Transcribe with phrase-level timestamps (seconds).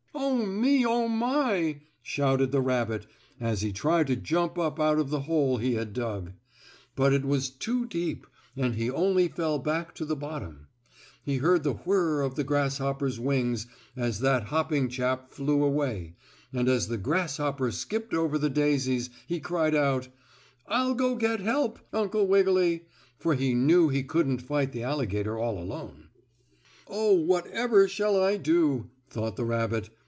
[0.13, 0.85] "Oh, me!
[0.85, 3.05] Oh, my!" shouted the rabbit,
[3.39, 6.33] as he tried to jump up out of the hole he had dug.
[6.95, 10.67] But it was too deep and he only fell back to the bottom.
[11.23, 16.15] He heard the whirr of the grasshopper's wings as that hopping chap flew away,
[16.53, 20.07] and as the grasshopper skipped over the daisies he cried out:
[20.67, 22.85] "I'll go get help, Uncle Wiggily!"
[23.17, 26.09] for he knew he couldn't fight the alligator all alone.
[26.87, 29.89] "Oh, whatever shall I do?" thought the rabbit.